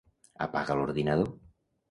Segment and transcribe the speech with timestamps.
[0.45, 1.31] Apaga l'ordinador.